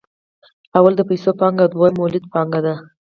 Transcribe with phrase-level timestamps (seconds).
[0.73, 2.73] لومړی د پیسو پانګه او دویم مولده پانګه ده